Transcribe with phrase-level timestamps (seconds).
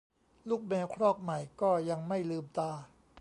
[0.49, 2.71] ลูกแมวครอกใหม่ก็ยังไม่ลืมตา